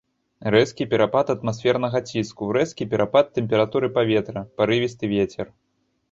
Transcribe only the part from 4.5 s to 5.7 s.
парывісты вецер.